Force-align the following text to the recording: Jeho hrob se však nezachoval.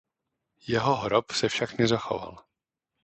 Jeho 0.67 0.95
hrob 0.95 1.31
se 1.31 1.49
však 1.49 1.77
nezachoval. 1.77 2.45